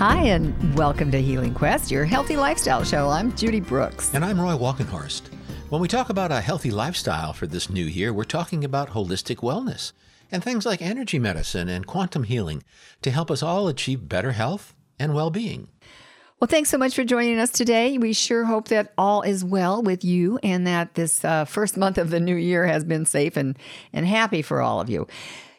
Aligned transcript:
Hi, 0.00 0.28
and 0.28 0.78
welcome 0.78 1.10
to 1.10 1.20
Healing 1.20 1.52
Quest, 1.52 1.90
your 1.90 2.06
healthy 2.06 2.34
lifestyle 2.34 2.82
show. 2.84 3.10
I'm 3.10 3.36
Judy 3.36 3.60
Brooks. 3.60 4.14
And 4.14 4.24
I'm 4.24 4.40
Roy 4.40 4.54
Walkenhorst. 4.54 5.28
When 5.68 5.82
we 5.82 5.88
talk 5.88 6.08
about 6.08 6.32
a 6.32 6.40
healthy 6.40 6.70
lifestyle 6.70 7.34
for 7.34 7.46
this 7.46 7.68
new 7.68 7.84
year, 7.84 8.10
we're 8.10 8.24
talking 8.24 8.64
about 8.64 8.88
holistic 8.88 9.40
wellness 9.42 9.92
and 10.32 10.42
things 10.42 10.64
like 10.64 10.80
energy 10.80 11.18
medicine 11.18 11.68
and 11.68 11.86
quantum 11.86 12.22
healing 12.22 12.62
to 13.02 13.10
help 13.10 13.30
us 13.30 13.42
all 13.42 13.68
achieve 13.68 14.08
better 14.08 14.32
health 14.32 14.74
and 14.98 15.12
well 15.14 15.28
being. 15.28 15.68
Well, 16.40 16.48
thanks 16.48 16.70
so 16.70 16.78
much 16.78 16.94
for 16.94 17.04
joining 17.04 17.38
us 17.38 17.50
today. 17.50 17.98
We 17.98 18.14
sure 18.14 18.46
hope 18.46 18.68
that 18.68 18.94
all 18.96 19.20
is 19.20 19.44
well 19.44 19.82
with 19.82 20.02
you 20.02 20.38
and 20.42 20.66
that 20.66 20.94
this 20.94 21.22
uh, 21.26 21.44
first 21.44 21.76
month 21.76 21.98
of 21.98 22.08
the 22.08 22.20
new 22.20 22.36
year 22.36 22.64
has 22.66 22.84
been 22.84 23.04
safe 23.04 23.36
and, 23.36 23.58
and 23.92 24.06
happy 24.06 24.40
for 24.40 24.62
all 24.62 24.80
of 24.80 24.88
you. 24.88 25.06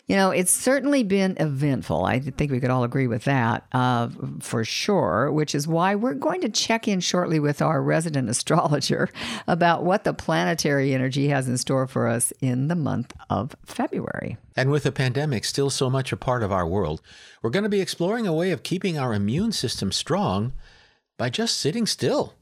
You 0.07 0.15
know, 0.15 0.31
it's 0.31 0.51
certainly 0.51 1.03
been 1.03 1.37
eventful. 1.39 2.03
I 2.03 2.19
think 2.19 2.51
we 2.51 2.59
could 2.59 2.69
all 2.69 2.83
agree 2.83 3.07
with 3.07 3.23
that 3.25 3.65
uh, 3.71 4.09
for 4.39 4.65
sure, 4.65 5.31
which 5.31 5.55
is 5.55 5.67
why 5.67 5.95
we're 5.95 6.15
going 6.15 6.41
to 6.41 6.49
check 6.49 6.87
in 6.87 6.99
shortly 6.99 7.39
with 7.39 7.61
our 7.61 7.81
resident 7.81 8.29
astrologer 8.29 9.09
about 9.47 9.83
what 9.83 10.03
the 10.03 10.13
planetary 10.13 10.93
energy 10.93 11.29
has 11.29 11.47
in 11.47 11.57
store 11.57 11.87
for 11.87 12.07
us 12.07 12.33
in 12.41 12.67
the 12.67 12.75
month 12.75 13.13
of 13.29 13.55
February. 13.65 14.37
And 14.55 14.69
with 14.69 14.83
the 14.83 14.91
pandemic 14.91 15.45
still 15.45 15.69
so 15.69 15.89
much 15.89 16.11
a 16.11 16.17
part 16.17 16.43
of 16.43 16.51
our 16.51 16.67
world, 16.67 17.01
we're 17.41 17.49
going 17.49 17.63
to 17.63 17.69
be 17.69 17.81
exploring 17.81 18.27
a 18.27 18.33
way 18.33 18.51
of 18.51 18.63
keeping 18.63 18.99
our 18.99 19.13
immune 19.13 19.51
system 19.51 19.91
strong 19.91 20.53
by 21.17 21.29
just 21.29 21.57
sitting 21.57 21.85
still. 21.85 22.33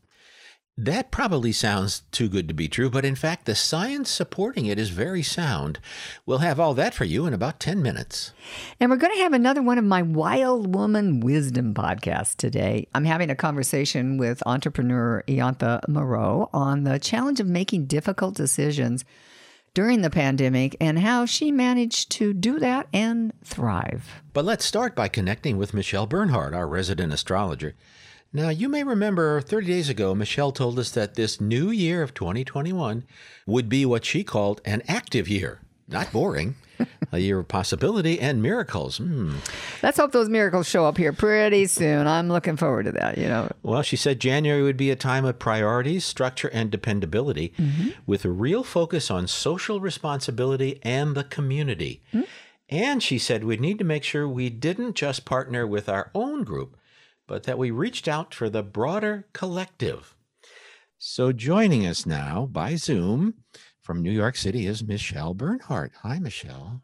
That 0.81 1.11
probably 1.11 1.51
sounds 1.51 2.03
too 2.13 2.29
good 2.29 2.47
to 2.47 2.53
be 2.53 2.69
true, 2.69 2.89
but 2.89 3.03
in 3.03 3.15
fact, 3.15 3.45
the 3.45 3.53
science 3.53 4.09
supporting 4.09 4.65
it 4.65 4.79
is 4.79 4.91
very 4.91 5.21
sound. 5.21 5.77
We'll 6.25 6.37
have 6.37 6.57
all 6.57 6.73
that 6.75 6.93
for 6.93 7.03
you 7.03 7.25
in 7.25 7.33
about 7.33 7.59
10 7.59 7.81
minutes. 7.81 8.31
And 8.79 8.89
we're 8.89 8.95
going 8.95 9.13
to 9.13 9.23
have 9.23 9.33
another 9.33 9.61
one 9.61 9.77
of 9.77 9.83
my 9.83 10.01
Wild 10.01 10.73
Woman 10.73 11.19
Wisdom 11.19 11.73
podcasts 11.73 12.33
today. 12.33 12.87
I'm 12.95 13.03
having 13.03 13.29
a 13.29 13.35
conversation 13.35 14.17
with 14.17 14.41
entrepreneur 14.45 15.21
Iantha 15.27 15.85
Moreau 15.89 16.49
on 16.53 16.85
the 16.85 16.97
challenge 16.97 17.41
of 17.41 17.47
making 17.47 17.87
difficult 17.87 18.35
decisions 18.35 19.03
during 19.73 20.01
the 20.01 20.09
pandemic 20.09 20.77
and 20.79 20.99
how 20.99 21.25
she 21.25 21.51
managed 21.51 22.09
to 22.11 22.33
do 22.33 22.57
that 22.59 22.87
and 22.93 23.33
thrive. 23.43 24.21
But 24.31 24.45
let's 24.45 24.63
start 24.63 24.95
by 24.95 25.09
connecting 25.09 25.57
with 25.57 25.73
Michelle 25.73 26.07
Bernhardt, 26.07 26.53
our 26.53 26.69
resident 26.69 27.11
astrologer. 27.11 27.75
Now, 28.31 28.49
you 28.49 28.69
may 28.69 28.83
remember 28.83 29.41
30 29.41 29.65
days 29.65 29.89
ago, 29.89 30.13
Michelle 30.13 30.51
told 30.51 30.77
us 30.77 30.91
that 30.91 31.15
this 31.15 31.41
new 31.41 31.71
year 31.71 32.03
of 32.03 32.13
2021 32.13 33.03
would 33.47 33.67
be 33.67 33.85
what 33.85 34.05
she 34.05 34.23
called 34.23 34.61
an 34.65 34.83
active 34.87 35.27
year, 35.27 35.61
not 35.87 36.11
boring. 36.11 36.55
a 37.11 37.19
year 37.19 37.39
of 37.39 37.47
possibility 37.47 38.19
and 38.19 38.41
miracles. 38.41 38.99
Mm. 38.99 39.33
Let's 39.83 39.97
hope 39.97 40.11
those 40.11 40.29
miracles 40.29 40.67
show 40.67 40.85
up 40.85 40.97
here 40.97 41.11
pretty 41.11 41.67
soon. 41.67 42.07
I'm 42.07 42.29
looking 42.29 42.55
forward 42.55 42.83
to 42.85 42.91
that, 42.93 43.17
you 43.17 43.27
know. 43.27 43.51
Well, 43.63 43.81
she 43.81 43.95
said 43.95 44.19
January 44.19 44.63
would 44.63 44.77
be 44.77 44.91
a 44.91 44.95
time 44.95 45.25
of 45.25 45.39
priorities, 45.39 46.05
structure, 46.05 46.49
and 46.49 46.71
dependability 46.71 47.53
mm-hmm. 47.57 47.89
with 48.05 48.25
a 48.25 48.29
real 48.29 48.63
focus 48.63 49.11
on 49.11 49.27
social 49.27 49.81
responsibility 49.81 50.79
and 50.83 51.15
the 51.15 51.25
community. 51.25 52.01
Mm-hmm. 52.13 52.25
And 52.69 53.01
she 53.01 53.17
said 53.17 53.43
we'd 53.43 53.59
need 53.59 53.79
to 53.79 53.83
make 53.83 54.03
sure 54.03 54.27
we 54.27 54.49
didn't 54.49 54.95
just 54.95 55.25
partner 55.25 55.65
with 55.65 55.89
our 55.89 56.11
own 56.13 56.43
group, 56.43 56.77
but 57.29 57.43
that 57.43 57.59
we 57.59 57.69
reached 57.69 58.07
out 58.07 58.33
for 58.33 58.49
the 58.49 58.63
broader 58.63 59.27
collective. 59.33 60.15
So, 60.97 61.31
joining 61.31 61.85
us 61.85 62.05
now 62.05 62.47
by 62.51 62.75
Zoom 62.75 63.35
from 63.83 64.01
New 64.01 64.11
York 64.11 64.35
City 64.35 64.65
is 64.65 64.83
Michelle 64.83 65.35
Bernhardt. 65.35 65.91
Hi, 66.01 66.17
Michelle. 66.17 66.81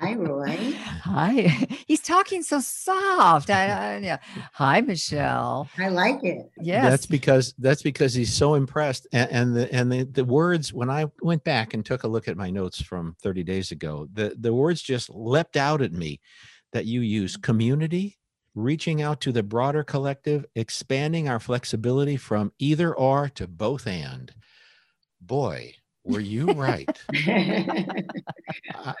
Hi, 0.00 0.14
Roy. 0.14 0.72
Hi. 1.04 1.32
He's 1.86 2.00
talking 2.00 2.42
so 2.42 2.60
soft. 2.60 3.50
I, 3.50 3.66
I, 3.66 3.96
yeah. 3.98 4.16
Hi, 4.54 4.80
Michelle. 4.80 5.68
I 5.78 5.90
like 5.90 6.24
it. 6.24 6.50
Yes. 6.58 6.84
That's 6.84 7.06
because 7.06 7.54
that's 7.58 7.82
because 7.82 8.14
he's 8.14 8.32
so 8.32 8.54
impressed. 8.54 9.06
And, 9.12 9.30
and 9.30 9.56
the 9.56 9.74
and 9.74 9.92
the, 9.92 10.04
the 10.04 10.24
words 10.24 10.72
when 10.72 10.90
I 10.90 11.06
went 11.20 11.44
back 11.44 11.74
and 11.74 11.84
took 11.84 12.02
a 12.02 12.08
look 12.08 12.28
at 12.28 12.36
my 12.36 12.50
notes 12.50 12.80
from 12.82 13.14
30 13.22 13.44
days 13.44 13.70
ago, 13.70 14.08
the, 14.12 14.34
the 14.40 14.54
words 14.54 14.80
just 14.80 15.10
leapt 15.10 15.56
out 15.56 15.82
at 15.82 15.92
me 15.92 16.20
that 16.72 16.86
you 16.86 17.02
use 17.02 17.36
community, 17.36 18.18
reaching 18.54 19.00
out 19.02 19.20
to 19.22 19.32
the 19.32 19.42
broader 19.42 19.82
collective, 19.82 20.44
expanding 20.54 21.28
our 21.28 21.40
flexibility 21.40 22.16
from 22.16 22.52
either 22.58 22.94
or 22.94 23.28
to 23.30 23.46
both 23.46 23.86
and. 23.86 24.32
Boy, 25.20 25.74
were 26.04 26.20
you 26.20 26.52
right? 26.52 26.88
I, 27.14 28.04
I, 28.74 28.94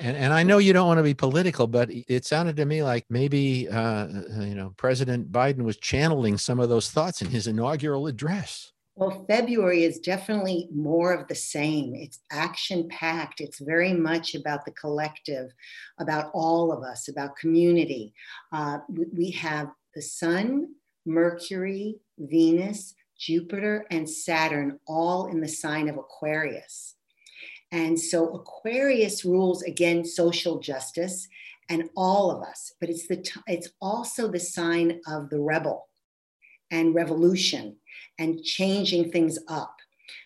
and, 0.00 0.16
and 0.16 0.32
I 0.32 0.42
know 0.42 0.58
you 0.58 0.72
don't 0.72 0.86
want 0.86 0.98
to 0.98 1.04
be 1.04 1.14
political, 1.14 1.66
but 1.66 1.90
it 1.90 2.24
sounded 2.24 2.56
to 2.56 2.64
me 2.64 2.82
like 2.82 3.04
maybe 3.10 3.68
uh, 3.68 3.78
uh 3.78 4.40
you 4.40 4.54
know 4.54 4.72
President 4.76 5.30
Biden 5.30 5.62
was 5.62 5.76
channeling 5.76 6.38
some 6.38 6.58
of 6.58 6.68
those 6.68 6.90
thoughts 6.90 7.20
in 7.20 7.28
his 7.28 7.46
inaugural 7.46 8.06
address. 8.06 8.72
Well, 8.98 9.26
February 9.28 9.84
is 9.84 9.98
definitely 9.98 10.70
more 10.72 11.12
of 11.12 11.28
the 11.28 11.34
same. 11.34 11.94
It's 11.94 12.20
action 12.32 12.88
packed. 12.88 13.42
It's 13.42 13.58
very 13.58 13.92
much 13.92 14.34
about 14.34 14.64
the 14.64 14.70
collective, 14.70 15.52
about 15.98 16.30
all 16.32 16.72
of 16.72 16.82
us, 16.82 17.08
about 17.08 17.36
community. 17.36 18.14
Uh, 18.52 18.78
we 19.12 19.32
have 19.32 19.68
the 19.94 20.00
sun, 20.00 20.68
Mercury, 21.04 21.96
Venus, 22.18 22.94
Jupiter, 23.18 23.84
and 23.90 24.08
Saturn 24.08 24.80
all 24.88 25.26
in 25.26 25.42
the 25.42 25.48
sign 25.48 25.90
of 25.90 25.98
Aquarius. 25.98 26.94
And 27.72 28.00
so 28.00 28.34
Aquarius 28.34 29.26
rules 29.26 29.62
again 29.62 30.06
social 30.06 30.58
justice 30.58 31.28
and 31.68 31.90
all 31.98 32.30
of 32.30 32.42
us, 32.48 32.72
but 32.80 32.88
it's 32.88 33.08
the 33.08 33.16
t- 33.16 33.40
it's 33.46 33.68
also 33.78 34.28
the 34.28 34.40
sign 34.40 35.00
of 35.06 35.28
the 35.28 35.40
rebel 35.40 35.86
and 36.70 36.94
revolution 36.94 37.76
and 38.18 38.42
changing 38.42 39.10
things 39.10 39.38
up. 39.48 39.76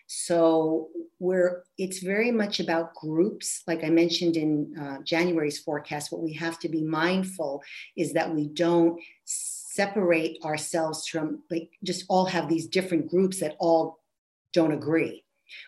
So 0.07 0.89
we're 1.19 1.63
it's 1.77 1.99
very 1.99 2.31
much 2.31 2.59
about 2.59 2.95
groups. 2.95 3.63
Like 3.67 3.83
I 3.83 3.89
mentioned 3.89 4.35
in 4.35 4.75
uh, 4.77 4.97
January's 5.03 5.59
forecast, 5.59 6.11
what 6.11 6.21
we 6.21 6.33
have 6.33 6.59
to 6.59 6.69
be 6.69 6.83
mindful 6.83 7.63
is 7.95 8.13
that 8.13 8.33
we 8.33 8.47
don't 8.47 8.99
separate 9.23 10.43
ourselves 10.43 11.07
from 11.07 11.43
like 11.49 11.69
just 11.83 12.05
all 12.09 12.25
have 12.25 12.49
these 12.49 12.67
different 12.67 13.09
groups 13.09 13.39
that 13.39 13.55
all 13.59 13.99
don't 14.51 14.73
agree. 14.73 15.23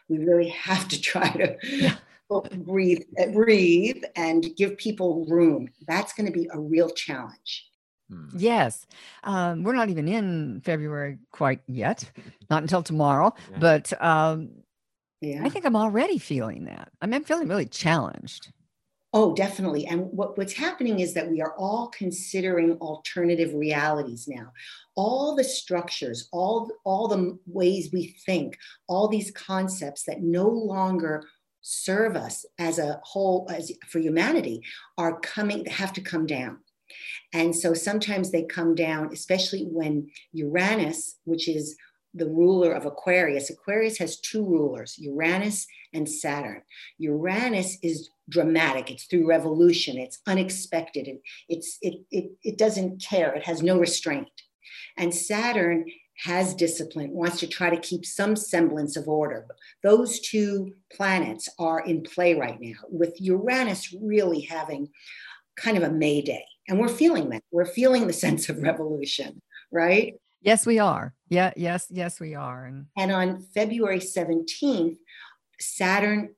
We 0.09 0.17
really 0.17 0.49
have 0.69 0.87
to 0.89 0.99
try 0.99 1.29
to 1.29 1.55
yeah. 1.63 1.95
breathe, 2.57 3.03
breathe, 3.31 4.03
and 4.15 4.55
give 4.57 4.77
people 4.77 5.25
room. 5.27 5.69
That's 5.87 6.13
going 6.13 6.27
to 6.27 6.33
be 6.33 6.49
a 6.51 6.59
real 6.59 6.89
challenge. 6.89 7.69
Hmm. 8.09 8.27
Yes. 8.35 8.85
Um, 9.23 9.63
we're 9.63 9.75
not 9.75 9.89
even 9.89 10.07
in 10.07 10.61
February 10.63 11.19
quite 11.31 11.61
yet, 11.67 12.09
not 12.49 12.61
until 12.61 12.83
tomorrow. 12.83 13.33
Yeah. 13.51 13.57
But 13.59 14.01
um, 14.01 14.49
yeah. 15.21 15.41
I 15.43 15.49
think 15.49 15.65
I'm 15.65 15.75
already 15.75 16.17
feeling 16.17 16.65
that. 16.65 16.91
I 17.01 17.05
mean, 17.05 17.15
I'm 17.15 17.23
feeling 17.23 17.47
really 17.47 17.65
challenged. 17.65 18.51
Oh, 19.15 19.35
definitely. 19.35 19.85
And 19.85 20.07
what, 20.11 20.37
what's 20.37 20.53
happening 20.53 20.99
is 20.99 21.13
that 21.13 21.29
we 21.29 21.39
are 21.39 21.53
all 21.55 21.89
considering 21.89 22.73
alternative 22.79 23.53
realities 23.53 24.27
now. 24.27 24.51
All 24.95 25.35
the 25.35 25.43
structures, 25.43 26.27
all, 26.31 26.71
all 26.83 27.07
the 27.07 27.37
ways 27.45 27.89
we 27.93 28.15
think, 28.25 28.57
all 28.87 29.07
these 29.07 29.29
concepts 29.31 30.03
that 30.05 30.23
no 30.23 30.47
longer 30.49 31.23
serve 31.61 32.15
us 32.15 32.45
as 32.57 32.79
a 32.79 32.99
whole, 33.03 33.47
as 33.53 33.71
for 33.87 33.99
humanity, 33.99 34.63
are 34.97 35.19
coming, 35.19 35.65
have 35.65 35.93
to 35.93 36.01
come 36.01 36.25
down. 36.25 36.57
And 37.33 37.55
so 37.55 37.73
sometimes 37.73 38.31
they 38.31 38.43
come 38.43 38.75
down, 38.75 39.11
especially 39.11 39.63
when 39.63 40.09
Uranus, 40.33 41.17
which 41.23 41.47
is 41.47 41.75
the 42.13 42.29
ruler 42.29 42.73
of 42.73 42.85
Aquarius, 42.85 43.49
Aquarius 43.49 43.97
has 43.97 44.19
two 44.19 44.45
rulers, 44.45 44.95
Uranus 44.99 45.65
and 45.93 46.07
Saturn. 46.07 46.61
Uranus 46.99 47.77
is 47.81 48.09
dramatic, 48.29 48.91
it's 48.91 49.05
through 49.05 49.27
revolution, 49.27 49.97
it's 49.97 50.19
unexpected, 50.27 51.09
it's 51.49 51.77
it, 51.81 52.01
it, 52.11 52.31
it 52.43 52.57
doesn't 52.57 53.03
care, 53.03 53.33
it 53.33 53.43
has 53.43 53.63
no 53.63 53.79
restraint. 53.79 54.29
And 54.97 55.13
Saturn 55.13 55.85
has 56.23 56.53
discipline, 56.53 57.11
wants 57.11 57.39
to 57.39 57.47
try 57.47 57.71
to 57.71 57.81
keep 57.81 58.05
some 58.05 58.35
semblance 58.35 58.95
of 58.95 59.07
order. 59.07 59.47
Those 59.81 60.19
two 60.19 60.73
planets 60.91 61.49
are 61.57 61.81
in 61.81 62.03
play 62.03 62.35
right 62.35 62.59
now, 62.61 62.77
with 62.89 63.19
Uranus 63.19 63.93
really 63.99 64.41
having 64.41 64.89
kind 65.57 65.77
of 65.77 65.83
a 65.83 65.91
mayday. 65.91 66.45
And 66.67 66.79
we're 66.79 66.89
feeling 66.89 67.29
that. 67.29 67.43
We're 67.51 67.65
feeling 67.65 68.07
the 68.07 68.13
sense 68.25 68.49
of 68.49 68.61
revolution, 68.61 69.41
right? 69.71 70.15
Yes, 70.41 70.65
we 70.65 70.79
are. 70.79 71.13
Yeah, 71.29 71.53
yes, 71.55 71.87
yes, 71.89 72.19
we 72.19 72.35
are. 72.35 72.65
And, 72.65 72.87
and 72.97 73.11
on 73.11 73.39
February 73.53 73.99
17th, 73.99 74.97
Saturn 75.59 76.35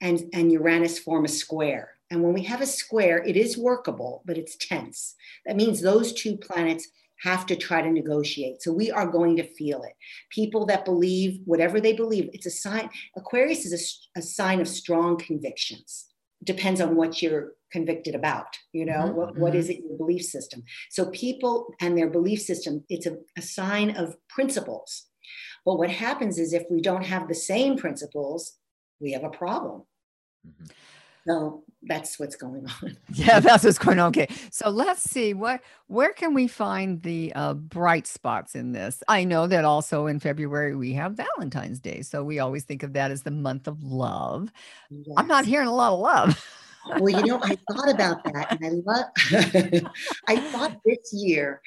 and, 0.00 0.22
and 0.32 0.50
Uranus 0.50 0.98
form 0.98 1.24
a 1.24 1.28
square. 1.28 1.92
And 2.10 2.22
when 2.22 2.32
we 2.32 2.42
have 2.44 2.60
a 2.60 2.66
square, 2.66 3.22
it 3.24 3.36
is 3.36 3.58
workable, 3.58 4.22
but 4.24 4.38
it's 4.38 4.56
tense. 4.56 5.14
That 5.46 5.56
means 5.56 5.80
those 5.80 6.12
two 6.12 6.36
planets 6.36 6.88
have 7.22 7.46
to 7.46 7.56
try 7.56 7.82
to 7.82 7.90
negotiate. 7.90 8.62
So 8.62 8.72
we 8.72 8.90
are 8.90 9.06
going 9.06 9.36
to 9.36 9.54
feel 9.54 9.82
it. 9.82 9.92
People 10.30 10.66
that 10.66 10.84
believe 10.84 11.40
whatever 11.44 11.80
they 11.80 11.92
believe, 11.92 12.30
it's 12.32 12.46
a 12.46 12.50
sign. 12.50 12.88
Aquarius 13.16 13.66
is 13.66 14.02
a, 14.16 14.20
a 14.20 14.22
sign 14.22 14.60
of 14.60 14.68
strong 14.68 15.16
convictions. 15.16 16.06
Depends 16.44 16.80
on 16.80 16.94
what 16.94 17.20
you're 17.20 17.52
convicted 17.70 18.14
about 18.14 18.56
you 18.72 18.84
know 18.84 18.92
mm-hmm. 18.92 19.16
what, 19.16 19.38
what 19.38 19.54
is 19.54 19.66
mm-hmm. 19.68 19.82
it 19.82 19.88
your 19.88 19.98
belief 19.98 20.22
system 20.22 20.62
so 20.90 21.06
people 21.10 21.74
and 21.80 21.96
their 21.96 22.08
belief 22.08 22.40
system 22.40 22.84
it's 22.88 23.06
a, 23.06 23.16
a 23.36 23.42
sign 23.42 23.90
of 23.96 24.16
principles 24.28 25.06
but 25.64 25.76
what 25.76 25.90
happens 25.90 26.38
is 26.38 26.52
if 26.52 26.64
we 26.70 26.80
don't 26.80 27.04
have 27.04 27.28
the 27.28 27.34
same 27.34 27.76
principles 27.76 28.58
we 29.00 29.12
have 29.12 29.24
a 29.24 29.30
problem 29.30 29.82
mm-hmm. 30.46 30.66
so 31.26 31.62
that's 31.82 32.18
what's 32.18 32.36
going 32.36 32.66
on 32.82 32.96
yeah 33.12 33.38
that's 33.38 33.64
what's 33.64 33.78
going 33.78 33.98
on 33.98 34.08
okay 34.08 34.28
so 34.50 34.68
let's 34.70 35.02
see 35.02 35.34
what 35.34 35.60
where 35.86 36.12
can 36.12 36.34
we 36.34 36.48
find 36.48 37.02
the 37.02 37.32
uh, 37.34 37.54
bright 37.54 38.06
spots 38.06 38.54
in 38.54 38.72
this 38.72 39.02
i 39.08 39.24
know 39.24 39.46
that 39.46 39.64
also 39.64 40.06
in 40.06 40.18
february 40.18 40.74
we 40.74 40.92
have 40.92 41.12
valentine's 41.12 41.78
day 41.78 42.02
so 42.02 42.24
we 42.24 42.38
always 42.38 42.64
think 42.64 42.82
of 42.82 42.94
that 42.94 43.10
as 43.10 43.22
the 43.22 43.30
month 43.30 43.68
of 43.68 43.82
love 43.82 44.50
yes. 44.90 45.14
i'm 45.16 45.28
not 45.28 45.44
hearing 45.44 45.68
a 45.68 45.74
lot 45.74 45.92
of 45.92 46.00
love 46.00 46.44
well, 46.98 47.08
you 47.08 47.26
know, 47.26 47.40
I 47.42 47.56
thought 47.70 47.90
about 47.90 48.24
that 48.24 48.52
and 48.52 48.64
I 48.64 48.70
love, 48.84 49.90
I 50.28 50.36
thought 50.36 50.78
this 50.84 51.12
year, 51.12 51.60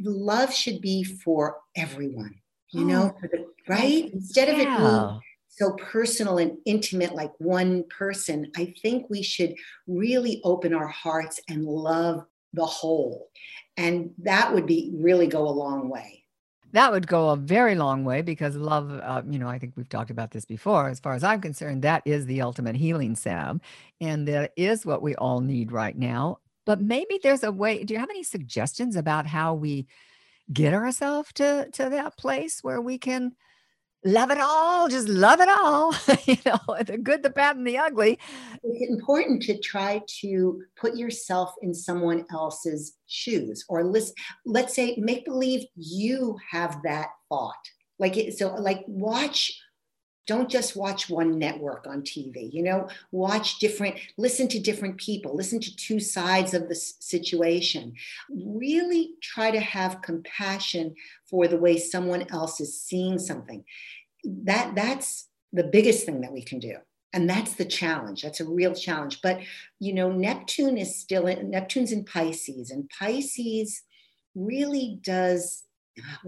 love 0.00 0.52
should 0.52 0.80
be 0.80 1.04
for 1.04 1.58
everyone, 1.76 2.34
you 2.70 2.84
know, 2.84 3.14
oh, 3.22 3.38
right? 3.68 4.10
Instead 4.12 4.48
of 4.48 4.58
it 4.58 4.66
being 4.66 5.20
so 5.48 5.72
personal 5.72 6.38
and 6.38 6.58
intimate, 6.64 7.14
like 7.14 7.32
one 7.38 7.84
person, 7.84 8.50
I 8.56 8.74
think 8.82 9.06
we 9.10 9.22
should 9.22 9.54
really 9.86 10.40
open 10.44 10.74
our 10.74 10.88
hearts 10.88 11.40
and 11.48 11.64
love 11.64 12.24
the 12.52 12.66
whole. 12.66 13.28
And 13.76 14.10
that 14.18 14.52
would 14.52 14.66
be 14.66 14.90
really 14.94 15.26
go 15.26 15.48
a 15.48 15.50
long 15.50 15.88
way 15.88 16.21
that 16.72 16.90
would 16.90 17.06
go 17.06 17.30
a 17.30 17.36
very 17.36 17.74
long 17.74 18.04
way 18.04 18.22
because 18.22 18.56
love, 18.56 18.90
uh, 18.90 19.22
you 19.28 19.38
know, 19.38 19.48
I 19.48 19.58
think 19.58 19.74
we've 19.76 19.88
talked 19.88 20.10
about 20.10 20.30
this 20.30 20.44
before. 20.44 20.88
As 20.88 21.00
far 21.00 21.14
as 21.14 21.22
I'm 21.22 21.40
concerned, 21.40 21.82
that 21.82 22.02
is 22.06 22.26
the 22.26 22.40
ultimate 22.40 22.76
healing 22.76 23.14
salve. 23.14 23.60
And 24.00 24.26
that 24.28 24.52
is 24.56 24.86
what 24.86 25.02
we 25.02 25.14
all 25.16 25.40
need 25.40 25.70
right 25.70 25.96
now. 25.96 26.38
But 26.64 26.80
maybe 26.80 27.20
there's 27.22 27.42
a 27.42 27.52
way. 27.52 27.84
Do 27.84 27.92
you 27.92 28.00
have 28.00 28.10
any 28.10 28.22
suggestions 28.22 28.96
about 28.96 29.26
how 29.26 29.54
we 29.54 29.86
get 30.52 30.74
ourselves 30.74 31.32
to, 31.34 31.68
to 31.72 31.90
that 31.90 32.16
place 32.16 32.60
where 32.62 32.80
we 32.80 32.98
can? 32.98 33.32
Love 34.04 34.30
it 34.30 34.38
all, 34.40 34.88
just 34.88 35.08
love 35.08 35.40
it 35.40 35.48
all, 35.48 35.94
you 36.24 36.36
know, 36.44 36.58
the 36.84 36.98
good, 36.98 37.22
the 37.22 37.30
bad, 37.30 37.56
and 37.56 37.66
the 37.66 37.78
ugly. 37.78 38.18
It's 38.62 38.90
important 38.90 39.42
to 39.44 39.58
try 39.58 40.02
to 40.20 40.62
put 40.76 40.96
yourself 40.96 41.54
in 41.62 41.74
someone 41.74 42.24
else's 42.32 42.96
shoes 43.06 43.64
or 43.68 43.84
listen. 43.84 44.14
Let's 44.44 44.74
say, 44.74 44.96
make 44.98 45.24
believe 45.24 45.66
you 45.76 46.36
have 46.50 46.78
that 46.84 47.08
thought. 47.28 47.54
Like, 47.98 48.16
it, 48.16 48.38
so, 48.38 48.54
like, 48.54 48.82
watch 48.86 49.52
don't 50.26 50.50
just 50.50 50.76
watch 50.76 51.10
one 51.10 51.38
network 51.38 51.86
on 51.86 52.02
TV, 52.02 52.52
you 52.52 52.62
know, 52.62 52.88
watch 53.10 53.58
different, 53.58 53.96
listen 54.16 54.46
to 54.48 54.60
different 54.60 54.96
people, 54.98 55.34
listen 55.34 55.60
to 55.60 55.76
two 55.76 55.98
sides 55.98 56.54
of 56.54 56.68
the 56.68 56.74
situation. 56.74 57.94
Really 58.30 59.14
try 59.20 59.50
to 59.50 59.60
have 59.60 60.02
compassion 60.02 60.94
for 61.24 61.48
the 61.48 61.56
way 61.56 61.76
someone 61.76 62.26
else 62.30 62.60
is 62.60 62.80
seeing 62.80 63.18
something. 63.18 63.64
That 64.24 64.74
that's 64.76 65.28
the 65.52 65.64
biggest 65.64 66.06
thing 66.06 66.20
that 66.20 66.32
we 66.32 66.42
can 66.42 66.60
do. 66.60 66.76
And 67.12 67.28
that's 67.28 67.54
the 67.56 67.64
challenge. 67.64 68.22
That's 68.22 68.40
a 68.40 68.48
real 68.48 68.74
challenge. 68.74 69.20
But 69.22 69.40
you 69.80 69.92
know, 69.92 70.10
Neptune 70.10 70.78
is 70.78 70.98
still 70.98 71.26
in 71.26 71.50
Neptune's 71.50 71.92
in 71.92 72.04
Pisces, 72.04 72.70
and 72.70 72.88
Pisces 72.88 73.82
really 74.34 75.00
does 75.02 75.64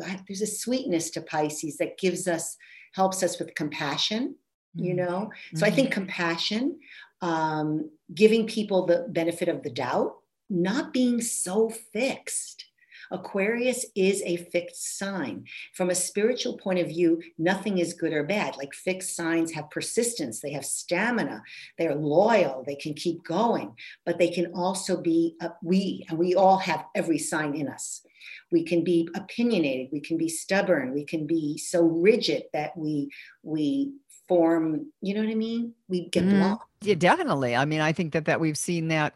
ah, 0.02 0.16
there's 0.26 0.42
a 0.42 0.46
sweetness 0.46 1.10
to 1.10 1.22
Pisces 1.22 1.78
that 1.78 1.96
gives 1.96 2.28
us 2.28 2.56
helps 2.94 3.22
us 3.22 3.38
with 3.38 3.54
compassion, 3.54 4.36
mm-hmm. 4.76 4.84
you 4.84 4.94
know? 4.94 5.30
So 5.54 5.56
mm-hmm. 5.56 5.64
I 5.64 5.70
think 5.70 5.90
compassion, 5.90 6.78
um, 7.20 7.90
giving 8.14 8.46
people 8.46 8.86
the 8.86 9.06
benefit 9.08 9.48
of 9.48 9.62
the 9.62 9.70
doubt, 9.70 10.16
not 10.48 10.92
being 10.92 11.20
so 11.20 11.70
fixed. 11.70 12.66
Aquarius 13.10 13.84
is 13.94 14.22
a 14.24 14.36
fixed 14.36 14.98
sign. 14.98 15.44
From 15.74 15.90
a 15.90 15.94
spiritual 15.94 16.56
point 16.56 16.78
of 16.78 16.88
view, 16.88 17.22
nothing 17.38 17.78
is 17.78 17.92
good 17.92 18.12
or 18.12 18.24
bad. 18.24 18.56
Like 18.56 18.74
fixed 18.74 19.14
signs 19.14 19.52
have 19.52 19.70
persistence, 19.70 20.40
they 20.40 20.52
have 20.52 20.64
stamina, 20.64 21.42
they're 21.78 21.94
loyal, 21.94 22.64
they 22.66 22.74
can 22.76 22.94
keep 22.94 23.22
going, 23.24 23.74
but 24.06 24.18
they 24.18 24.28
can 24.28 24.52
also 24.54 25.00
be, 25.00 25.36
uh, 25.40 25.50
we, 25.62 26.06
and 26.08 26.18
we 26.18 26.34
all 26.34 26.58
have 26.58 26.84
every 26.94 27.18
sign 27.18 27.54
in 27.54 27.68
us 27.68 28.03
we 28.54 28.62
can 28.62 28.84
be 28.84 29.06
opinionated 29.16 29.88
we 29.92 30.00
can 30.00 30.16
be 30.16 30.28
stubborn 30.28 30.94
we 30.94 31.04
can 31.04 31.26
be 31.26 31.58
so 31.58 31.82
rigid 31.82 32.44
that 32.52 32.74
we 32.76 33.10
we 33.42 33.92
form 34.28 34.86
you 35.02 35.12
know 35.12 35.20
what 35.20 35.28
i 35.28 35.34
mean 35.34 35.74
we 35.88 36.08
get 36.08 36.24
mm, 36.24 36.38
blocked 36.38 36.70
yeah 36.80 36.94
definitely 36.94 37.54
i 37.56 37.64
mean 37.64 37.80
i 37.80 37.92
think 37.92 38.12
that 38.12 38.24
that 38.24 38.40
we've 38.40 38.56
seen 38.56 38.88
that 38.88 39.14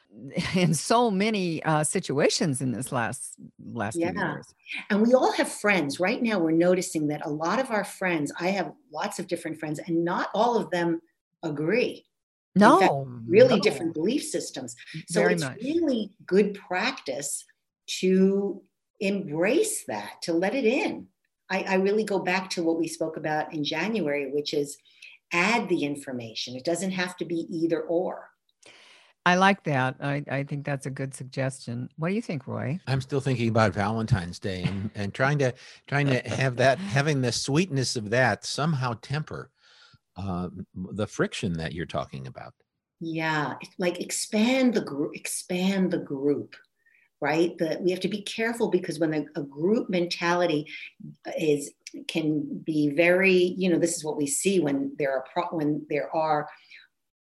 in 0.54 0.74
so 0.74 1.10
many 1.10 1.62
uh, 1.64 1.82
situations 1.82 2.60
in 2.60 2.72
this 2.72 2.92
last 2.92 3.34
last 3.72 3.96
yeah. 3.96 4.12
years. 4.12 4.54
And 4.88 5.02
we 5.02 5.12
all 5.12 5.32
have 5.32 5.50
friends. 5.50 5.98
Right 5.98 6.22
now, 6.22 6.38
we're 6.38 6.52
noticing 6.52 7.08
that 7.08 7.26
a 7.26 7.28
lot 7.28 7.58
of 7.58 7.72
our 7.72 7.82
friends. 7.82 8.30
I 8.38 8.50
have 8.50 8.72
lots 8.92 9.18
of 9.18 9.26
different 9.26 9.58
friends, 9.58 9.80
and 9.80 10.04
not 10.04 10.28
all 10.32 10.56
of 10.56 10.70
them 10.70 11.00
agree. 11.42 12.04
No, 12.54 12.78
fact, 12.78 12.92
really 13.26 13.56
no. 13.56 13.60
different 13.60 13.92
belief 13.92 14.22
systems. 14.22 14.76
So 15.08 15.20
Very 15.20 15.34
it's 15.34 15.42
much. 15.42 15.58
really 15.60 16.12
good 16.26 16.54
practice 16.54 17.44
to 18.00 18.62
embrace 19.00 19.84
that, 19.86 20.22
to 20.22 20.32
let 20.32 20.54
it 20.54 20.64
in. 20.64 21.08
I, 21.50 21.64
I 21.68 21.74
really 21.74 22.04
go 22.04 22.18
back 22.18 22.50
to 22.50 22.62
what 22.62 22.78
we 22.78 22.88
spoke 22.88 23.16
about 23.16 23.52
in 23.52 23.64
January, 23.64 24.30
which 24.32 24.54
is 24.54 24.78
add 25.32 25.68
the 25.68 25.84
information. 25.84 26.56
It 26.56 26.64
doesn't 26.64 26.92
have 26.92 27.16
to 27.18 27.24
be 27.24 27.46
either 27.50 27.82
or. 27.82 28.30
I 29.26 29.36
like 29.36 29.64
that. 29.64 29.96
I, 30.00 30.22
I 30.30 30.42
think 30.44 30.66
that's 30.66 30.84
a 30.84 30.90
good 30.90 31.14
suggestion. 31.14 31.88
What 31.96 32.10
do 32.10 32.14
you 32.14 32.20
think, 32.20 32.46
Roy? 32.46 32.78
I'm 32.86 33.00
still 33.00 33.20
thinking 33.20 33.48
about 33.48 33.72
Valentine's 33.72 34.38
Day 34.38 34.64
and, 34.64 34.90
and 34.94 35.14
trying 35.14 35.38
to 35.38 35.54
trying 35.86 36.08
to 36.08 36.20
have 36.28 36.56
that 36.56 36.78
having 36.96 37.22
the 37.22 37.32
sweetness 37.32 37.96
of 37.96 38.10
that 38.10 38.44
somehow 38.44 38.94
temper 39.00 39.50
uh, 40.16 40.48
the 40.74 41.06
friction 41.06 41.54
that 41.54 41.72
you're 41.72 41.86
talking 41.86 42.26
about. 42.26 42.52
Yeah, 43.00 43.54
like 43.78 44.00
expand 44.00 44.74
the 44.74 44.82
group, 44.82 45.16
expand 45.16 45.90
the 45.90 45.98
group 45.98 46.54
right? 47.24 47.56
That 47.56 47.80
we 47.80 47.90
have 47.90 48.00
to 48.00 48.08
be 48.08 48.20
careful 48.20 48.68
because 48.68 48.98
when 48.98 49.14
a, 49.14 49.24
a 49.40 49.42
group 49.42 49.88
mentality 49.88 50.66
is 51.38 51.72
can 52.06 52.62
be 52.66 52.90
very, 52.90 53.32
you 53.32 53.70
know, 53.70 53.78
this 53.78 53.96
is 53.96 54.04
what 54.04 54.18
we 54.18 54.26
see 54.26 54.60
when 54.60 54.92
there 54.98 55.12
are 55.12 55.24
pro- 55.32 55.56
when 55.56 55.86
there 55.88 56.14
are 56.14 56.46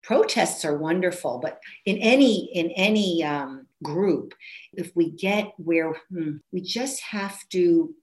protests 0.03 0.65
are 0.65 0.79
wonderful, 0.79 1.39
but 1.43 1.61
in 1.85 1.99
any 1.99 2.51
in 2.55 2.71
any 2.71 3.23
um, 3.23 3.67
group, 3.83 4.33
if 4.73 4.91
we 4.97 5.11
get 5.11 5.53
where 5.59 5.93
hmm, 6.11 6.39
we 6.51 6.63
just 6.63 7.01
have 7.03 7.39
to 7.51 7.95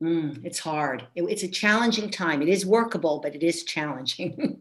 Mm, 0.00 0.44
it's 0.44 0.60
hard. 0.60 1.08
It, 1.16 1.24
it's 1.24 1.42
a 1.42 1.48
challenging 1.48 2.08
time. 2.08 2.40
It 2.40 2.48
is 2.48 2.64
workable, 2.64 3.18
but 3.20 3.34
it 3.34 3.42
is 3.42 3.64
challenging. 3.64 4.60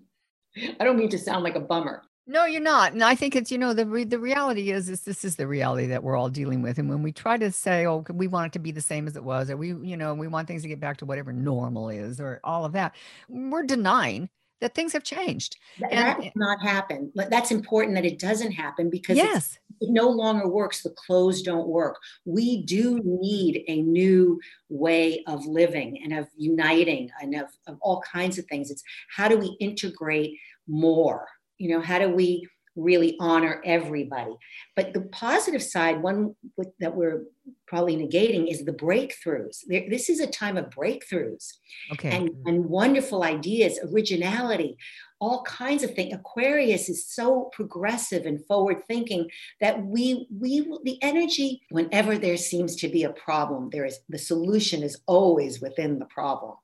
I 0.80 0.84
don't 0.84 0.98
mean 0.98 1.10
to 1.10 1.20
sound 1.20 1.44
like 1.44 1.56
a 1.56 1.60
bummer. 1.60 2.02
No, 2.30 2.46
you're 2.46 2.62
not. 2.62 2.92
And 2.92 3.04
I 3.04 3.16
think 3.16 3.38
it's, 3.38 3.50
you 3.50 3.58
know, 3.58 3.74
the 3.74 3.86
re- 3.86 4.04
the 4.04 4.20
reality 4.20 4.72
is, 4.72 4.90
is 4.90 5.02
this 5.02 5.24
is 5.24 5.38
the 5.38 5.48
reality 5.48 5.88
that 5.88 6.04
we're 6.04 6.18
all 6.18 6.30
dealing 6.30 6.62
with. 6.62 6.78
And 6.78 6.90
when 6.90 7.02
we 7.02 7.14
try 7.14 7.38
to 7.38 7.52
say, 7.54 7.88
oh, 7.88 8.04
we 8.14 8.28
want 8.28 8.48
it 8.48 8.54
to 8.54 8.60
be 8.60 8.72
the 8.72 8.82
same 8.82 9.08
as 9.08 9.16
it 9.16 9.24
was, 9.24 9.50
or 9.50 9.56
we, 9.56 9.70
you 9.70 9.96
know, 9.96 10.14
we 10.14 10.28
want 10.28 10.46
things 10.46 10.62
to 10.64 10.68
get 10.68 10.82
back 10.82 10.98
to 10.98 11.06
whatever 11.06 11.32
normal 11.32 11.88
is, 11.90 12.20
or 12.20 12.42
all 12.44 12.66
of 12.66 12.74
that, 12.74 12.96
we're 13.30 13.64
denying 13.64 14.30
that 14.60 14.76
things 14.76 14.92
have 14.92 15.04
changed. 15.04 15.56
That, 15.80 15.94
and, 15.94 16.24
that 16.24 16.32
not 16.36 16.62
happen. 16.62 17.14
That's 17.16 17.52
important 17.52 17.96
that 17.96 18.06
it 18.06 18.20
doesn't 18.20 18.52
happen 18.52 18.90
because 18.90 19.16
yes. 19.16 19.58
it 19.80 19.90
no 19.90 20.10
longer 20.10 20.50
works. 20.50 20.82
The 20.82 20.96
clothes 21.06 21.42
don't 21.42 21.68
work. 21.68 21.96
We 22.26 22.64
do 22.64 23.00
need 23.06 23.64
a 23.70 23.84
new 23.84 24.38
way 24.68 25.24
of 25.28 25.46
living 25.46 26.02
and 26.04 26.12
of 26.12 26.28
uniting 26.36 27.10
and 27.22 27.36
of, 27.36 27.48
of 27.68 27.78
all 27.82 28.02
kinds 28.02 28.38
of 28.38 28.46
things. 28.48 28.70
It's 28.70 28.84
how 29.16 29.30
do 29.30 29.38
we 29.38 29.56
integrate 29.62 30.38
more? 30.68 31.28
You 31.58 31.70
know 31.70 31.82
how 31.82 32.00
do 32.00 32.10
we 32.10 32.48
really 32.76 33.16
honor 33.20 33.62
everybody? 33.66 34.36
But 34.76 34.94
the 34.94 35.02
positive 35.02 35.64
side 35.64 36.02
one 36.02 36.36
with, 36.58 36.70
that 36.80 36.96
we're 36.96 37.24
probably 37.66 37.98
negating 37.98 38.52
is 38.52 38.66
the 38.66 38.74
breakthroughs. 38.74 39.64
There, 39.68 39.90
this 39.90 40.10
is 40.10 40.20
a 40.20 40.28
time 40.28 40.58
of 40.58 40.70
breakthroughs 40.70 41.54
okay. 41.94 42.16
and, 42.16 42.30
and 42.46 42.66
wonderful 42.66 43.24
ideas 43.24 43.80
originality 43.92 44.78
all 45.20 45.44
kinds 45.44 45.84
of 45.84 45.94
things. 45.96 46.14
Aquarius 46.14 46.90
is 46.90 47.08
so 47.08 47.50
progressive 47.54 48.26
and 48.26 48.46
forward 48.46 48.84
thinking 48.88 49.30
that 49.60 49.84
we 49.84 50.28
we 50.40 50.62
the 50.84 51.02
energy 51.02 51.62
whenever 51.70 52.18
there 52.18 52.38
seems 52.38 52.76
to 52.76 52.88
be 52.88 53.04
a 53.04 53.10
problem 53.12 53.70
there 53.72 53.86
is 53.86 54.00
the 54.10 54.18
solution 54.18 54.84
is 54.84 55.02
always 55.08 55.60
within 55.60 56.00
the 56.00 56.06
problem. 56.06 56.56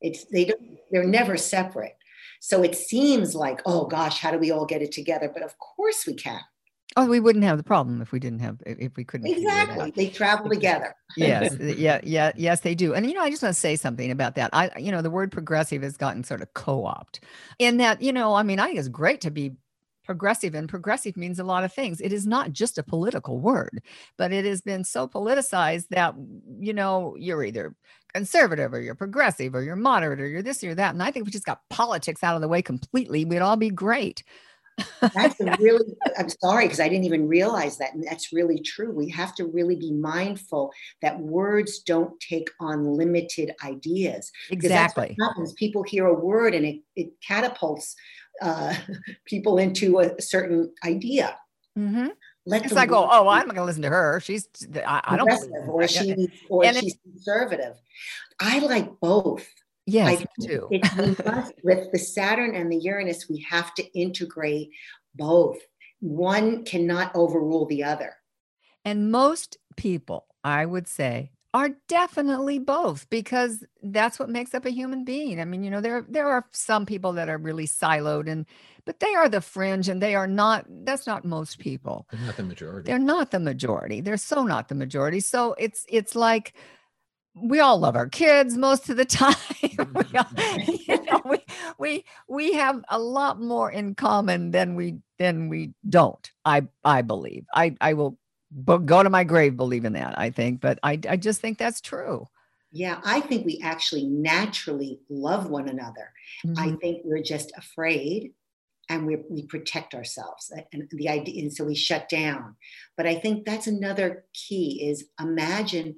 It's 0.00 0.24
they 0.26 0.46
don't 0.46 0.60
they're 0.90 1.04
never 1.04 1.36
separate 1.36 1.96
so 2.46 2.62
it 2.62 2.76
seems 2.76 3.34
like, 3.34 3.60
oh 3.66 3.86
gosh, 3.86 4.20
how 4.20 4.30
do 4.30 4.38
we 4.38 4.52
all 4.52 4.66
get 4.66 4.80
it 4.80 4.92
together? 4.92 5.28
But 5.34 5.42
of 5.42 5.58
course 5.58 6.06
we 6.06 6.14
can. 6.14 6.38
Oh, 6.96 7.04
we 7.04 7.18
wouldn't 7.18 7.44
have 7.44 7.58
the 7.58 7.64
problem 7.64 8.00
if 8.00 8.12
we 8.12 8.20
didn't 8.20 8.38
have 8.38 8.58
if 8.64 8.96
we 8.96 9.02
couldn't. 9.02 9.26
Exactly, 9.26 9.90
they 9.90 10.06
travel 10.10 10.48
together. 10.48 10.94
yes, 11.16 11.56
yeah, 11.58 11.98
yeah, 12.04 12.30
yes, 12.36 12.60
they 12.60 12.76
do. 12.76 12.94
And 12.94 13.04
you 13.04 13.14
know, 13.14 13.20
I 13.20 13.30
just 13.30 13.42
want 13.42 13.52
to 13.52 13.60
say 13.60 13.74
something 13.74 14.12
about 14.12 14.36
that. 14.36 14.50
I, 14.52 14.70
you 14.78 14.92
know, 14.92 15.02
the 15.02 15.10
word 15.10 15.32
progressive 15.32 15.82
has 15.82 15.96
gotten 15.96 16.22
sort 16.22 16.40
of 16.40 16.54
co-opt 16.54 17.18
in 17.58 17.78
that. 17.78 18.00
You 18.00 18.12
know, 18.12 18.36
I 18.36 18.44
mean, 18.44 18.60
I 18.60 18.66
think 18.66 18.78
it's 18.78 18.86
great 18.86 19.22
to 19.22 19.32
be 19.32 19.56
progressive 20.06 20.54
and 20.54 20.68
progressive 20.68 21.16
means 21.16 21.38
a 21.38 21.44
lot 21.44 21.64
of 21.64 21.72
things. 21.72 22.00
It 22.00 22.12
is 22.12 22.26
not 22.26 22.52
just 22.52 22.78
a 22.78 22.82
political 22.82 23.38
word 23.38 23.82
but 24.16 24.32
it 24.32 24.44
has 24.44 24.60
been 24.60 24.84
so 24.84 25.06
politicized 25.08 25.88
that 25.90 26.14
you 26.58 26.72
know 26.72 27.14
you're 27.18 27.44
either 27.44 27.74
conservative 28.12 28.72
or 28.72 28.80
you're 28.80 28.94
progressive 28.94 29.54
or 29.54 29.62
you're 29.62 29.76
moderate 29.76 30.20
or 30.20 30.26
you're 30.26 30.42
this 30.42 30.64
or 30.64 30.74
that 30.74 30.94
and 30.94 31.02
i 31.02 31.10
think 31.10 31.22
if 31.22 31.26
we 31.26 31.32
just 31.32 31.44
got 31.44 31.60
politics 31.70 32.22
out 32.22 32.34
of 32.34 32.40
the 32.40 32.48
way 32.48 32.62
completely. 32.62 33.24
We'd 33.24 33.40
all 33.40 33.56
be 33.56 33.70
great. 33.70 34.22
That's 35.00 35.40
really 35.58 35.94
i'm 36.18 36.28
sorry 36.28 36.66
because 36.66 36.80
i 36.80 36.88
didn't 36.88 37.04
even 37.04 37.26
realize 37.26 37.78
that 37.78 37.94
and 37.94 38.04
that's 38.04 38.32
really 38.32 38.60
true. 38.60 38.92
We 38.92 39.08
have 39.10 39.34
to 39.36 39.46
really 39.46 39.76
be 39.76 39.92
mindful 39.92 40.72
that 41.02 41.18
words 41.18 41.80
don't 41.80 42.18
take 42.20 42.48
on 42.60 42.84
limited 42.84 43.52
ideas 43.64 44.30
exactly. 44.50 45.16
happens. 45.20 45.52
People 45.54 45.82
hear 45.82 46.06
a 46.06 46.14
word 46.14 46.54
and 46.54 46.64
it, 46.64 46.80
it 46.94 47.08
catapults 47.26 47.96
uh, 48.42 48.74
people 49.24 49.58
into 49.58 50.00
a 50.00 50.20
certain 50.20 50.72
idea. 50.84 51.36
Mm-hmm. 51.78 52.08
Let 52.48 52.64
it's 52.64 52.74
like, 52.74 52.92
oh, 52.92 53.08
oh, 53.10 53.28
I'm 53.28 53.48
not 53.48 53.56
going 53.56 53.56
to 53.56 53.64
listen 53.64 53.82
to 53.82 53.88
her. 53.88 54.20
She's, 54.20 54.48
I, 54.86 55.00
I 55.04 55.16
don't 55.16 55.26
believe 55.26 55.68
or 55.68 55.88
she, 55.88 56.28
or 56.48 56.64
and 56.64 56.76
she's 56.76 56.96
conservative. 57.02 57.74
I 58.38 58.60
like 58.60 58.88
both. 59.00 59.46
Yes, 59.84 60.22
I 60.22 60.26
do. 60.40 60.68
with 61.62 61.92
the 61.92 61.98
Saturn 61.98 62.54
and 62.54 62.70
the 62.70 62.76
Uranus, 62.76 63.28
we 63.28 63.44
have 63.48 63.74
to 63.74 63.98
integrate 63.98 64.70
both. 65.14 65.58
One 66.00 66.64
cannot 66.64 67.14
overrule 67.14 67.66
the 67.66 67.84
other. 67.84 68.14
And 68.84 69.10
most 69.10 69.58
people, 69.76 70.26
I 70.44 70.66
would 70.66 70.86
say, 70.86 71.32
are 71.56 71.70
definitely 71.88 72.58
both 72.58 73.08
because 73.08 73.64
that's 73.82 74.18
what 74.18 74.28
makes 74.28 74.54
up 74.54 74.66
a 74.66 74.70
human 74.70 75.06
being. 75.06 75.40
I 75.40 75.46
mean, 75.46 75.64
you 75.64 75.70
know, 75.70 75.80
there 75.80 76.04
there 76.06 76.28
are 76.28 76.44
some 76.52 76.84
people 76.84 77.14
that 77.14 77.30
are 77.30 77.38
really 77.38 77.66
siloed 77.66 78.28
and 78.28 78.44
but 78.84 79.00
they 79.00 79.14
are 79.14 79.26
the 79.26 79.40
fringe 79.40 79.88
and 79.88 80.02
they 80.02 80.14
are 80.14 80.26
not 80.26 80.66
that's 80.84 81.06
not 81.06 81.24
most 81.24 81.58
people. 81.58 82.06
They're 82.12 82.20
not 82.20 82.36
the 82.36 82.42
majority. 82.42 82.86
They're 82.86 82.98
not 82.98 83.30
the 83.30 83.40
majority. 83.40 84.02
They're 84.02 84.18
so 84.18 84.44
not 84.44 84.68
the 84.68 84.74
majority. 84.74 85.20
So 85.20 85.54
it's 85.54 85.86
it's 85.88 86.14
like 86.14 86.52
we 87.34 87.60
all 87.60 87.78
love 87.78 87.96
our 87.96 88.08
kids 88.08 88.58
most 88.58 88.90
of 88.90 88.98
the 88.98 89.04
time. 89.06 89.34
we, 89.62 89.78
all, 90.18 90.26
you 90.66 91.04
know, 91.04 91.22
we, 91.24 91.38
we 91.78 92.04
we 92.28 92.52
have 92.52 92.84
a 92.90 92.98
lot 92.98 93.40
more 93.40 93.70
in 93.70 93.94
common 93.94 94.50
than 94.50 94.74
we 94.74 94.98
than 95.18 95.48
we 95.48 95.72
don't. 95.88 96.30
I 96.44 96.66
I 96.84 97.00
believe. 97.00 97.46
I 97.54 97.74
I 97.80 97.94
will 97.94 98.18
but 98.50 98.86
go 98.86 99.02
to 99.02 99.10
my 99.10 99.24
grave 99.24 99.56
believing 99.56 99.92
that 99.92 100.18
i 100.18 100.30
think 100.30 100.60
but 100.60 100.78
i, 100.82 100.98
I 101.08 101.16
just 101.16 101.40
think 101.40 101.58
that's 101.58 101.80
true. 101.80 102.26
Yeah 102.72 103.00
i 103.04 103.20
think 103.20 103.46
we 103.46 103.60
actually 103.62 104.04
naturally 104.04 105.00
love 105.08 105.48
one 105.48 105.68
another. 105.68 106.12
Mm-hmm. 106.44 106.58
i 106.58 106.76
think 106.76 107.02
we're 107.04 107.22
just 107.22 107.52
afraid 107.56 108.32
and 108.88 109.04
we, 109.04 109.16
we 109.28 109.42
protect 109.46 109.94
ourselves 109.94 110.52
and 110.72 110.88
the 110.92 111.08
idea 111.08 111.42
and 111.42 111.52
so 111.52 111.64
we 111.64 111.74
shut 111.74 112.08
down. 112.08 112.56
But 112.96 113.06
i 113.06 113.14
think 113.14 113.44
that's 113.44 113.66
another 113.66 114.24
key 114.32 114.88
is 114.88 115.06
imagine 115.20 115.96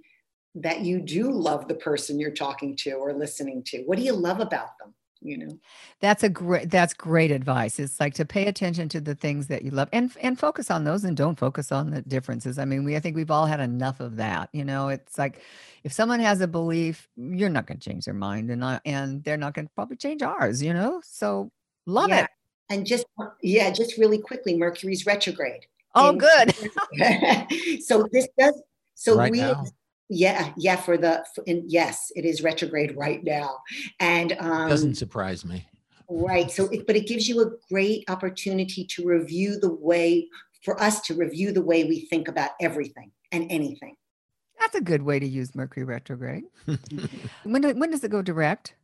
that 0.54 0.80
you 0.80 1.00
do 1.00 1.30
love 1.30 1.68
the 1.68 1.74
person 1.74 2.18
you're 2.18 2.30
talking 2.30 2.74
to 2.76 2.92
or 2.92 3.12
listening 3.12 3.62
to. 3.64 3.82
What 3.84 3.98
do 3.98 4.04
you 4.04 4.12
love 4.12 4.40
about 4.40 4.78
them 4.78 4.94
you 5.20 5.38
know? 5.38 5.58
That's 6.00 6.22
a 6.22 6.28
great 6.28 6.70
that's 6.70 6.94
great 6.94 7.30
advice. 7.30 7.78
It's 7.78 8.00
like 8.00 8.14
to 8.14 8.24
pay 8.24 8.46
attention 8.46 8.88
to 8.90 9.00
the 9.00 9.14
things 9.14 9.46
that 9.48 9.62
you 9.62 9.70
love 9.70 9.88
and 9.92 10.10
and 10.20 10.38
focus 10.38 10.70
on 10.70 10.84
those 10.84 11.04
and 11.04 11.16
don't 11.16 11.38
focus 11.38 11.72
on 11.72 11.90
the 11.90 12.02
differences. 12.02 12.58
I 12.58 12.64
mean 12.64 12.84
we 12.84 12.96
i 12.96 13.00
think 13.00 13.16
we've 13.16 13.30
all 13.30 13.46
had 13.46 13.60
enough 13.60 14.00
of 14.00 14.16
that 14.16 14.48
you 14.52 14.64
know? 14.64 14.88
It's 14.88 15.18
like 15.18 15.42
if 15.84 15.92
someone 15.92 16.20
has 16.20 16.40
a 16.40 16.48
belief 16.48 17.08
you're 17.16 17.48
not 17.48 17.66
going 17.66 17.78
to 17.78 17.88
change 17.88 18.04
their 18.04 18.14
mind 18.14 18.50
and 18.50 18.64
I, 18.64 18.80
and 18.84 19.22
they're 19.24 19.36
not 19.36 19.54
going 19.54 19.66
to 19.66 19.74
probably 19.74 19.96
change 19.96 20.22
ours 20.22 20.62
you 20.62 20.74
know? 20.74 21.00
So 21.04 21.50
love 21.86 22.10
yeah. 22.10 22.24
it. 22.24 22.30
And 22.70 22.86
just 22.86 23.06
yeah 23.42 23.70
just 23.70 23.98
really 23.98 24.18
quickly 24.18 24.56
mercury's 24.56 25.06
retrograde. 25.06 25.66
Oh 25.94 26.12
good. 26.12 26.54
so 27.82 28.06
this 28.12 28.28
does 28.38 28.60
so 28.94 29.16
right 29.16 29.32
we 29.32 29.40
now. 29.40 29.64
Yeah, 30.08 30.52
yeah. 30.56 30.76
For 30.76 30.96
the 30.96 31.24
for, 31.34 31.44
in, 31.44 31.64
yes, 31.66 32.10
it 32.16 32.24
is 32.24 32.42
retrograde 32.42 32.96
right 32.96 33.22
now, 33.22 33.58
and 34.00 34.34
um, 34.38 34.68
doesn't 34.68 34.94
surprise 34.94 35.44
me. 35.44 35.66
Right. 36.08 36.50
So, 36.50 36.68
it, 36.68 36.86
but 36.86 36.96
it 36.96 37.06
gives 37.06 37.28
you 37.28 37.42
a 37.42 37.50
great 37.70 38.04
opportunity 38.08 38.86
to 38.86 39.04
review 39.04 39.60
the 39.60 39.70
way 39.70 40.28
for 40.62 40.80
us 40.80 41.00
to 41.02 41.14
review 41.14 41.52
the 41.52 41.62
way 41.62 41.84
we 41.84 42.00
think 42.06 42.28
about 42.28 42.52
everything 42.60 43.12
and 43.30 43.50
anything. 43.50 43.96
That's 44.58 44.74
a 44.74 44.80
good 44.80 45.02
way 45.02 45.18
to 45.18 45.26
use 45.26 45.54
Mercury 45.54 45.84
retrograde. 45.84 46.44
when 47.44 47.78
when 47.78 47.90
does 47.90 48.02
it 48.02 48.10
go 48.10 48.22
direct? 48.22 48.74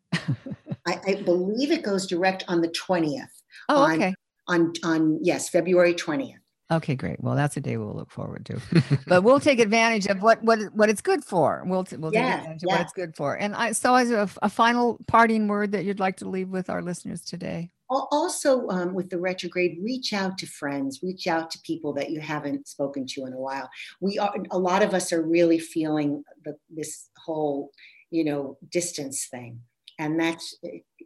I, 0.87 1.01
I, 1.07 1.15
believe 1.25 1.73
it 1.73 1.83
goes 1.83 2.07
direct 2.07 2.45
on 2.47 2.61
the 2.61 2.69
twentieth. 2.69 3.43
Oh, 3.69 3.83
on, 3.83 3.95
okay. 3.95 4.15
On 4.47 4.73
on 4.85 5.19
yes, 5.23 5.49
February 5.49 5.95
twentieth. 5.95 6.44
Okay, 6.71 6.95
great. 6.95 7.21
Well, 7.21 7.35
that's 7.35 7.57
a 7.59 7.61
day 7.61 7.77
we'll 7.77 7.95
look 7.95 8.11
forward 8.11 8.47
to. 8.47 8.61
but 9.07 9.23
we'll 9.23 9.41
take 9.49 9.61
advantage 9.61 10.07
of 10.07 10.23
what 10.23 10.43
what 10.43 10.59
what 10.75 10.89
it's 10.89 11.03
good 11.03 11.23
for. 11.23 11.63
We'll 11.67 11.87
we'll 11.99 12.11
take 12.11 12.23
advantage 12.23 12.63
of 12.63 12.69
what 12.69 12.81
it's 12.81 12.93
good 12.93 13.15
for. 13.15 13.35
And 13.35 13.55
I 13.55 13.73
so 13.73 13.95
as 13.95 14.11
a, 14.11 14.29
a, 14.41 14.49
final 14.49 14.99
parting 15.07 15.47
word 15.47 15.73
that 15.73 15.85
you'd 15.85 16.01
like 16.01 16.17
to 16.19 16.29
leave 16.29 16.49
with 16.49 16.71
our 16.71 16.81
listeners 16.81 17.23
today. 17.23 17.71
Also, 17.91 18.67
um, 18.71 18.95
with 18.95 19.11
the 19.11 19.19
retrograde, 19.19 19.79
reach 19.83 20.15
out 20.15 20.39
to 20.39 20.47
friends, 20.47 21.01
reach 21.03 21.27
out 21.27 21.51
to 21.51 21.59
people 21.65 21.93
that 21.93 22.11
you 22.11 22.19
haven't 22.19 22.67
spoken 22.67 23.07
to 23.07 23.27
in 23.27 23.35
a 23.35 23.39
while. 23.39 23.69
We 24.01 24.19
are 24.19 24.35
a 24.51 24.59
lot 24.59 24.83
of 24.83 24.95
us 24.95 25.13
are 25.13 25.23
really 25.23 25.59
feeling 25.59 26.25
the, 26.45 26.57
this 26.71 27.11
whole, 27.19 27.73
you 28.11 28.25
know, 28.25 28.57
distance 28.71 29.27
thing, 29.31 29.61
and 29.99 30.19
that's 30.19 30.57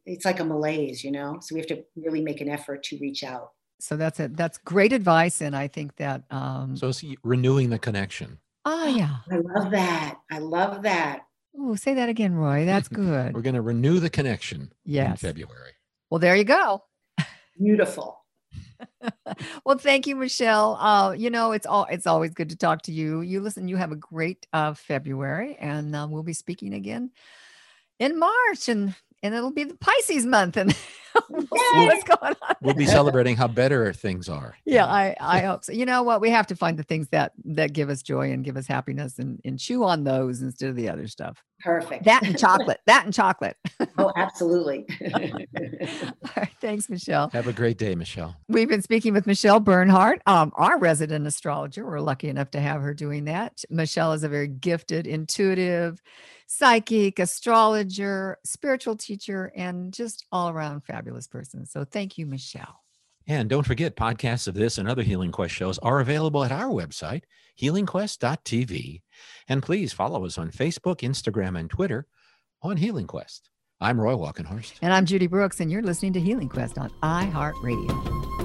it's 0.06 0.24
like 0.24 0.38
a 0.38 0.44
malaise, 0.44 1.02
you 1.02 1.10
know. 1.10 1.38
So 1.42 1.56
we 1.56 1.60
have 1.60 1.68
to 1.68 1.82
really 1.96 2.22
make 2.22 2.40
an 2.40 2.48
effort 2.48 2.84
to 2.84 2.98
reach 3.00 3.24
out 3.24 3.50
so 3.80 3.96
that's 3.96 4.20
it. 4.20 4.36
That's 4.36 4.58
great 4.58 4.92
advice 4.92 5.40
and 5.40 5.56
i 5.56 5.68
think 5.68 5.96
that 5.96 6.22
um 6.30 6.76
so 6.76 6.88
it's 6.88 7.04
renewing 7.22 7.70
the 7.70 7.78
connection. 7.78 8.38
Oh 8.64 8.86
yeah. 8.86 9.16
I 9.30 9.36
love 9.36 9.70
that. 9.70 10.18
I 10.30 10.38
love 10.38 10.82
that. 10.82 11.20
Oh 11.56 11.74
say 11.74 11.94
that 11.94 12.08
again 12.08 12.34
roy. 12.34 12.64
That's 12.64 12.88
good. 13.02 13.34
We're 13.34 13.42
going 13.42 13.54
to 13.54 13.62
renew 13.62 14.00
the 14.00 14.10
connection 14.10 14.72
yes. 14.84 15.10
in 15.10 15.16
february. 15.16 15.72
Well 16.10 16.18
there 16.18 16.36
you 16.36 16.44
go. 16.44 16.84
Beautiful. 17.58 18.16
Well 19.64 19.78
thank 19.78 20.06
you 20.06 20.16
michelle. 20.16 20.76
Uh 20.76 21.12
you 21.12 21.30
know 21.30 21.52
it's 21.52 21.66
all 21.66 21.86
it's 21.90 22.06
always 22.06 22.32
good 22.32 22.50
to 22.50 22.56
talk 22.56 22.82
to 22.82 22.92
you. 22.92 23.20
You 23.20 23.40
listen 23.40 23.68
you 23.68 23.76
have 23.76 23.92
a 23.92 23.96
great 23.96 24.46
uh 24.52 24.74
february 24.74 25.56
and 25.60 25.94
uh, 25.94 26.06
we'll 26.08 26.22
be 26.22 26.32
speaking 26.32 26.74
again 26.74 27.10
in 27.98 28.18
march 28.18 28.68
and 28.68 28.94
and 29.22 29.34
it'll 29.34 29.50
be 29.52 29.64
the 29.64 29.76
Pisces 29.76 30.26
month, 30.26 30.56
and 30.56 30.76
we'll 31.28 31.42
see 31.42 31.86
what's 31.86 32.04
going 32.04 32.34
on. 32.42 32.54
We'll 32.62 32.74
be 32.74 32.86
celebrating 32.86 33.36
how 33.36 33.48
better 33.48 33.92
things 33.92 34.28
are. 34.28 34.56
Yeah, 34.64 34.86
I 34.86 35.16
I 35.20 35.40
hope 35.40 35.64
so. 35.64 35.72
You 35.72 35.86
know 35.86 36.02
what? 36.02 36.20
We 36.20 36.30
have 36.30 36.46
to 36.48 36.56
find 36.56 36.78
the 36.78 36.82
things 36.82 37.08
that 37.08 37.32
that 37.44 37.72
give 37.72 37.88
us 37.90 38.02
joy 38.02 38.32
and 38.32 38.44
give 38.44 38.56
us 38.56 38.66
happiness, 38.66 39.18
and 39.18 39.40
and 39.44 39.58
chew 39.58 39.84
on 39.84 40.04
those 40.04 40.42
instead 40.42 40.70
of 40.70 40.76
the 40.76 40.88
other 40.88 41.06
stuff. 41.06 41.42
Perfect. 41.60 42.04
That 42.04 42.22
and 42.24 42.38
chocolate. 42.38 42.80
that 42.86 43.04
and 43.04 43.12
chocolate. 43.12 43.56
oh, 43.98 44.12
absolutely. 44.16 44.86
All 45.14 46.30
right. 46.36 46.50
Thanks, 46.60 46.88
Michelle. 46.88 47.30
Have 47.30 47.48
a 47.48 47.52
great 47.52 47.78
day, 47.78 47.94
Michelle. 47.94 48.36
We've 48.48 48.68
been 48.68 48.82
speaking 48.82 49.12
with 49.12 49.26
Michelle 49.26 49.58
Bernhardt, 49.58 50.22
um, 50.26 50.52
our 50.54 50.78
resident 50.78 51.26
astrologer. 51.26 51.84
We're 51.84 52.00
lucky 52.00 52.28
enough 52.28 52.50
to 52.52 52.60
have 52.60 52.80
her 52.82 52.94
doing 52.94 53.24
that. 53.24 53.64
Michelle 53.70 54.12
is 54.12 54.22
a 54.22 54.28
very 54.28 54.48
gifted, 54.48 55.06
intuitive 55.06 56.00
psychic, 56.46 57.18
astrologer, 57.18 58.38
spiritual 58.44 58.96
teacher, 58.96 59.52
and 59.54 59.92
just 59.92 60.24
all 60.32 60.48
around 60.48 60.84
fabulous 60.84 61.26
person. 61.26 61.66
So 61.66 61.84
thank 61.84 62.18
you, 62.18 62.26
Michelle. 62.26 62.80
And 63.28 63.50
don't 63.50 63.66
forget, 63.66 63.94
podcasts 63.94 64.48
of 64.48 64.54
this 64.54 64.78
and 64.78 64.88
other 64.88 65.02
Healing 65.02 65.32
Quest 65.32 65.54
shows 65.54 65.78
are 65.80 66.00
available 66.00 66.44
at 66.44 66.50
our 66.50 66.70
website, 66.70 67.24
healingquest.tv. 67.60 69.02
And 69.46 69.62
please 69.62 69.92
follow 69.92 70.24
us 70.24 70.38
on 70.38 70.50
Facebook, 70.50 71.00
Instagram, 71.00 71.58
and 71.58 71.68
Twitter 71.68 72.06
on 72.62 72.78
Healing 72.78 73.06
Quest. 73.06 73.50
I'm 73.80 74.00
Roy 74.00 74.14
Walkenhorst. 74.14 74.78
And 74.80 74.94
I'm 74.94 75.04
Judy 75.04 75.26
Brooks, 75.26 75.60
and 75.60 75.70
you're 75.70 75.82
listening 75.82 76.14
to 76.14 76.20
Healing 76.20 76.48
Quest 76.48 76.78
on 76.78 76.90
iHeartRadio. 77.02 78.37